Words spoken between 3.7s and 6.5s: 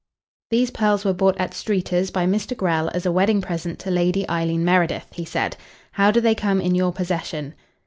to Lady Eileen Meredith," he said. "How do they